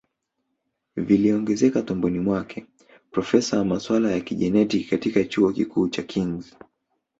[0.95, 2.65] viliongezeka tumboni mwake
[3.11, 6.55] Profesa wa masuala ya kijenetiki katika chuo kikuu cha Kings